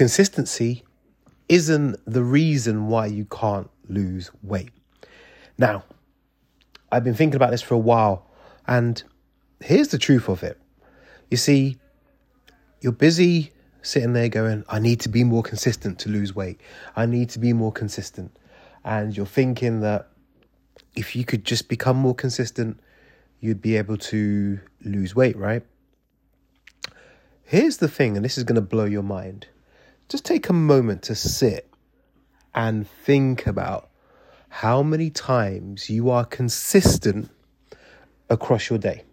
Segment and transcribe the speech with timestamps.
[0.00, 0.82] consistency
[1.50, 4.70] isn't the reason why you can't lose weight.
[5.58, 5.84] Now,
[6.90, 8.26] I've been thinking about this for a while,
[8.66, 9.02] and
[9.62, 10.58] here's the truth of it.
[11.30, 11.76] You see,
[12.80, 13.52] you're busy
[13.82, 16.62] sitting there going, I need to be more consistent to lose weight.
[16.96, 18.34] I need to be more consistent.
[18.86, 20.08] And you're thinking that
[20.96, 22.80] if you could just become more consistent,
[23.40, 25.62] you'd be able to lose weight, right?
[27.42, 29.48] Here's the thing, and this is going to blow your mind.
[30.10, 31.72] Just take a moment to sit
[32.52, 33.90] and think about
[34.48, 37.30] how many times you are consistent
[38.28, 39.04] across your day.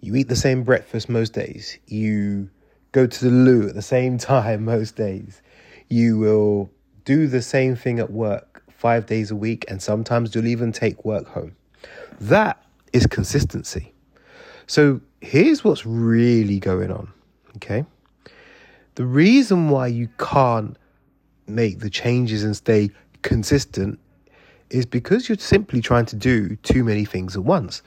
[0.00, 1.78] You eat the same breakfast most days.
[1.86, 2.50] You
[2.90, 5.40] go to the loo at the same time most days.
[5.88, 6.72] You will
[7.04, 11.04] do the same thing at work five days a week, and sometimes you'll even take
[11.04, 11.54] work home.
[12.20, 12.60] That
[12.92, 13.92] is consistency.
[14.66, 17.12] So here's what's really going on,
[17.58, 17.84] okay?
[18.96, 20.76] The reason why you can't
[21.46, 22.90] make the changes and stay
[23.22, 23.98] consistent
[24.70, 27.82] is because you're simply trying to do too many things at once.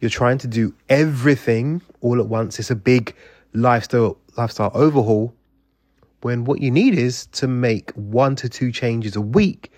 [0.00, 2.58] You're trying to do everything all at once.
[2.58, 3.14] It's a big
[3.54, 5.34] lifestyle lifestyle overhaul
[6.20, 9.72] when what you need is to make one to two changes a week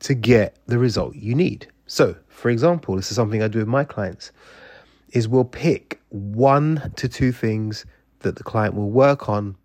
[0.00, 1.68] to get the result you need.
[1.86, 4.32] So, for example, this is something I do with my clients
[5.12, 7.84] is we'll pick one to two things
[8.20, 9.56] that the client will work on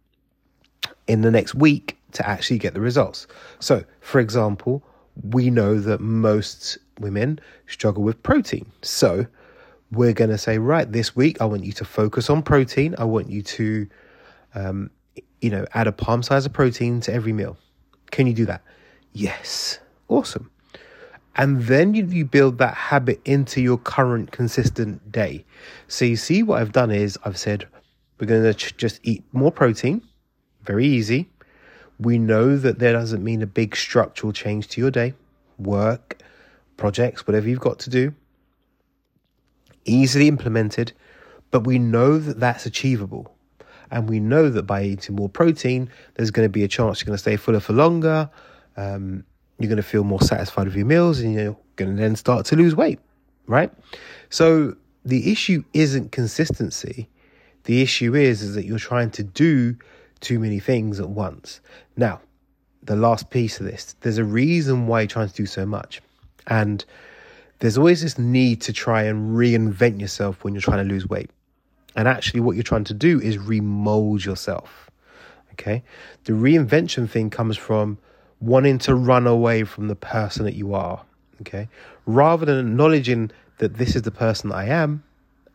[1.08, 3.28] in the next week to actually get the results.
[3.60, 4.84] So, for example,
[5.32, 8.72] we know that most women struggle with protein.
[8.82, 9.28] So,
[9.92, 12.96] we're going to say, right, this week, I want you to focus on protein.
[12.98, 13.88] I want you to,
[14.54, 14.90] um,
[15.42, 17.58] you know, add a palm size of protein to every meal.
[18.12, 18.62] Can you do that?
[19.14, 19.80] Yes.
[20.08, 20.50] Awesome.
[21.38, 25.46] And then you, build that habit into your current consistent day.
[25.88, 27.68] So you see what I've done is I've said,
[28.20, 30.02] we're going to ch- just eat more protein.
[30.66, 31.30] Very easy.
[32.00, 35.14] We know that that doesn't mean a big structural change to your day,
[35.58, 36.22] work,
[36.78, 38.14] projects, whatever you've got to do
[39.86, 40.92] easily implemented,
[41.52, 43.32] but we know that that's achievable.
[43.92, 47.06] And we know that by eating more protein, there's going to be a chance you're
[47.06, 48.30] going to stay fuller for longer.
[48.76, 49.24] Um,
[49.60, 52.46] you're going to feel more satisfied with your meals and you're going to then start
[52.48, 53.00] to lose weight,
[53.48, 53.72] right?
[54.30, 54.76] So
[55.06, 57.08] the issue isn't consistency.
[57.64, 59.78] The issue is, is that you're trying to do
[60.22, 61.62] too many things at once.
[61.98, 62.22] Now,
[62.84, 66.02] the last piece of this, there's a reason why you're trying to do so much.
[66.48, 66.84] And
[67.60, 71.30] there's always this need to try and reinvent yourself when you're trying to lose weight.
[71.96, 74.90] And actually, what you're trying to do is remold yourself.
[75.54, 75.84] Okay.
[76.26, 77.98] The reinvention thing comes from
[78.42, 81.02] wanting to run away from the person that you are.
[81.42, 81.70] Okay.
[82.06, 85.04] Rather than acknowledging that this is the person I am,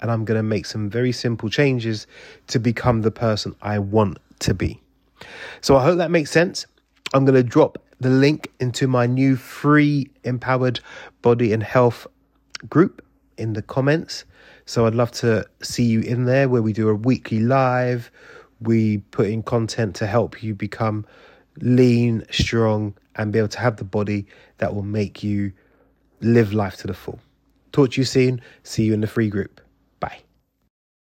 [0.01, 2.07] and I'm going to make some very simple changes
[2.47, 4.81] to become the person I want to be.
[5.61, 6.67] So I hope that makes sense.
[7.13, 10.81] I'm going to drop the link into my new free empowered
[11.23, 12.07] body and health
[12.69, 13.05] group
[13.37, 14.25] in the comments.
[14.67, 18.11] So I'd love to see you in there where we do a weekly live.
[18.61, 21.07] We put in content to help you become
[21.61, 24.27] lean, strong, and be able to have the body
[24.59, 25.53] that will make you
[26.21, 27.19] live life to the full.
[27.73, 28.41] Talk to you soon.
[28.63, 29.61] See you in the free group.